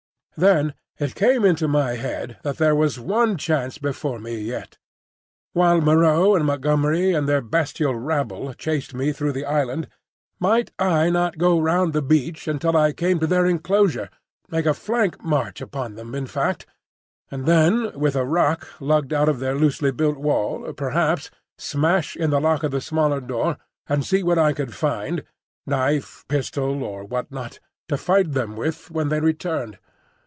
Then 0.37 0.73
it 0.97 1.13
came 1.13 1.45
into 1.45 1.67
my 1.67 1.97
head 1.97 2.37
that 2.41 2.57
there 2.57 2.73
was 2.75 2.99
one 2.99 3.37
chance 3.37 3.77
before 3.77 4.17
me 4.17 4.39
yet. 4.39 4.79
While 5.53 5.81
Moreau 5.81 6.35
and 6.35 6.45
Montgomery 6.45 7.13
and 7.13 7.29
their 7.29 7.41
bestial 7.41 7.93
rabble 7.95 8.53
chased 8.55 8.95
me 8.95 9.11
through 9.11 9.33
the 9.33 9.45
island, 9.45 9.87
might 10.39 10.71
I 10.79 11.11
not 11.11 11.37
go 11.37 11.59
round 11.59 11.93
the 11.93 12.01
beach 12.01 12.47
until 12.47 12.75
I 12.75 12.91
came 12.91 13.19
to 13.19 13.27
their 13.27 13.45
enclosure,—make 13.45 14.65
a 14.65 14.73
flank 14.73 15.21
march 15.23 15.61
upon 15.61 15.93
them, 15.93 16.15
in 16.15 16.25
fact, 16.25 16.65
and 17.29 17.45
then 17.45 17.91
with 17.93 18.15
a 18.15 18.25
rock 18.25 18.67
lugged 18.79 19.13
out 19.13 19.29
of 19.29 19.39
their 19.41 19.53
loosely 19.53 19.91
built 19.91 20.17
wall, 20.17 20.71
perhaps, 20.73 21.29
smash 21.59 22.15
in 22.15 22.31
the 22.31 22.41
lock 22.41 22.63
of 22.63 22.71
the 22.71 22.81
smaller 22.81 23.19
door 23.21 23.57
and 23.87 24.03
see 24.05 24.23
what 24.23 24.39
I 24.39 24.53
could 24.53 24.73
find 24.73 25.23
(knife, 25.67 26.25
pistol, 26.29 26.83
or 26.83 27.03
what 27.03 27.31
not) 27.31 27.59
to 27.89 27.97
fight 27.97 28.31
them 28.31 28.55
with 28.55 28.89
when 28.89 29.09
they 29.09 29.19
returned? 29.19 29.77